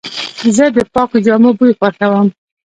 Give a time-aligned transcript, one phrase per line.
[0.55, 2.27] زه د پاکو جامو بوی خوښوم.